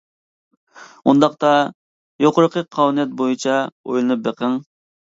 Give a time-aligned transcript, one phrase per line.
[1.11, 1.51] ئۇنداقتا
[2.27, 4.63] يۇقىرىقى قانۇنىيەت بويىچە ئويلىنىپ بېقىڭ.